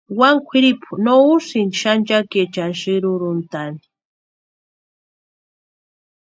[0.19, 3.81] Wani kwʼiripu no úsïnti xanchakiechani sïrurhutani.